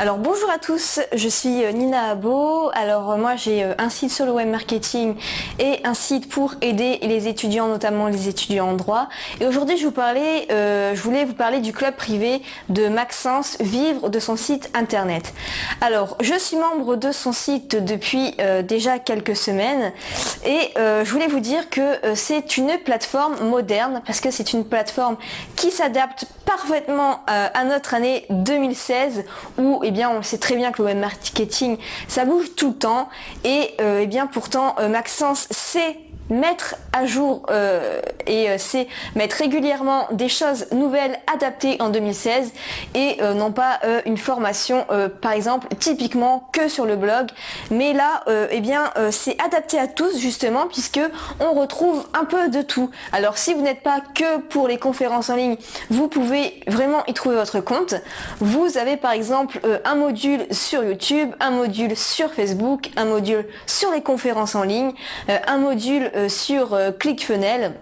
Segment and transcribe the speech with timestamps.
[0.00, 2.70] Alors bonjour à tous, je suis euh, Nina Abo.
[2.72, 5.16] Alors euh, moi j'ai euh, un site sur le web marketing
[5.58, 9.08] et un site pour aider les étudiants, notamment les étudiants en droit.
[9.40, 9.88] Et aujourd'hui je
[11.02, 15.34] voulais vous parler du club privé de Maxence Vivre de son site internet.
[15.80, 19.92] Alors je suis membre de son site depuis déjà quelques semaines
[20.44, 25.16] et je voulais vous dire que c'est une plateforme moderne parce que c'est une plateforme
[25.56, 29.24] qui s'adapte parfaitement à notre année 2016
[29.58, 32.74] où eh bien on sait très bien que le web marketing ça bouge tout le
[32.74, 33.08] temps.
[33.44, 35.96] Et euh, eh bien pourtant euh, Maxence sait
[36.30, 42.52] mettre à jour euh, et c'est mettre régulièrement des choses nouvelles adaptées en 2016
[42.94, 44.86] et non pas une formation
[45.20, 47.28] par exemple typiquement que sur le blog.
[47.70, 51.00] Mais là eh bien c'est adapté à tous justement puisque
[51.40, 52.90] on retrouve un peu de tout.
[53.12, 55.56] Alors si vous n'êtes pas que pour les conférences en ligne
[55.90, 57.94] vous pouvez vraiment y trouver votre compte.
[58.40, 63.90] Vous avez par exemple un module sur YouTube, un module sur Facebook, un module sur
[63.90, 64.92] les conférences en ligne,
[65.28, 67.74] euh, un module euh, sur euh, ClickFunnels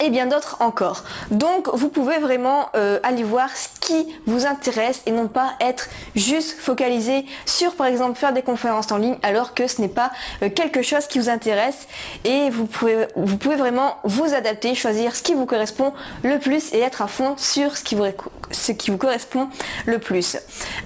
[0.00, 1.04] et bien d'autres encore.
[1.30, 5.88] Donc vous pouvez vraiment euh, aller voir ce qui vous intéresse et non pas être
[6.14, 10.10] juste focalisé sur par exemple faire des conférences en ligne alors que ce n'est pas
[10.42, 11.88] euh, quelque chose qui vous intéresse
[12.24, 16.72] et vous pouvez, vous pouvez vraiment vous adapter, choisir ce qui vous correspond le plus
[16.72, 18.04] et être à fond sur ce qui vous,
[18.50, 19.48] ce qui vous correspond
[19.86, 20.36] le plus.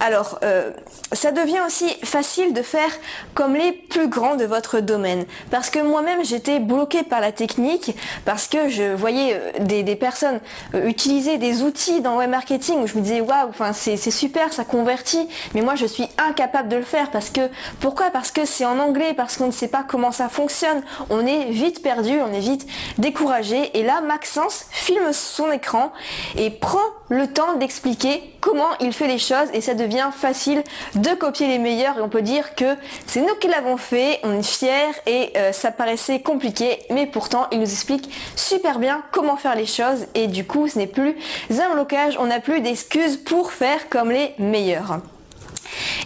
[0.01, 0.71] Alors euh,
[1.13, 2.91] ça devient aussi facile de faire
[3.35, 7.95] comme les plus grands de votre domaine parce que moi-même j'étais bloqué par la technique
[8.25, 10.41] parce que je voyais euh, des, personnes
[10.75, 14.53] euh, utiliser des outils dans web marketing où je me disais waouh, enfin c'est super,
[14.53, 17.43] ça convertit, mais moi je suis incapable de le faire parce que
[17.81, 18.11] pourquoi?
[18.11, 21.51] Parce que c'est en anglais, parce qu'on ne sait pas comment ça fonctionne, on est
[21.51, 22.67] vite perdu, on est vite
[22.99, 23.77] découragé.
[23.79, 25.93] Et là, Maxence filme son écran
[26.37, 30.63] et prend le temps d'expliquer comment il fait les choses et ça devient facile
[30.95, 34.39] de copier les meilleurs et on peut dire que c'est nous qui l'avons fait, on
[34.39, 39.37] est fiers et euh, ça paraissait compliqué mais pourtant il nous explique super bien comment
[39.37, 41.17] faire les choses et du coup ce n'est plus
[41.51, 45.01] un blocage, on n'a plus d'excuses pour faire comme les meilleurs.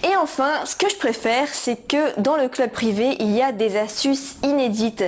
[0.08, 3.50] Et enfin, ce que je préfère, c'est que dans le club privé, il y a
[3.50, 5.02] des astuces inédites.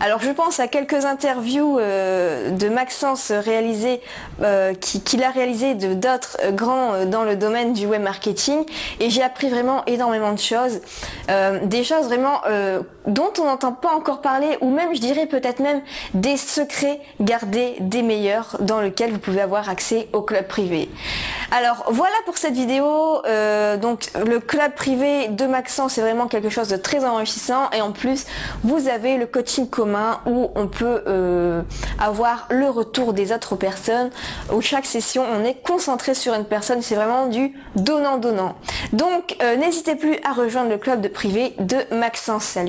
[0.00, 4.00] Alors je pense à quelques interviews euh, de Maxence réalisées,
[4.42, 8.64] euh, qu'il a réalisé de d'autres euh, grands dans le domaine du web marketing,
[8.98, 10.80] et j'ai appris vraiment énormément de choses,
[11.62, 12.40] des choses vraiment
[13.06, 15.80] dont on n'entend pas encore parler, ou même je dirais peut-être même
[16.14, 20.88] des secrets gardés des meilleurs dans lesquels vous pouvez avoir accès au club privé.
[21.52, 23.22] Alors voilà pour cette vidéo.
[23.80, 27.70] donc le club privé de Maxence, c'est vraiment quelque chose de très enrichissant.
[27.72, 28.26] Et en plus,
[28.62, 31.62] vous avez le coaching commun où on peut euh,
[31.98, 34.10] avoir le retour des autres personnes.
[34.52, 36.82] Où chaque session, on est concentré sur une personne.
[36.82, 38.56] C'est vraiment du donnant-donnant.
[38.92, 42.44] Donc, euh, n'hésitez plus à rejoindre le club de privé de Maxence.
[42.44, 42.68] Salut